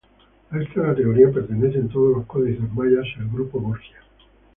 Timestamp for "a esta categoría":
0.49-1.31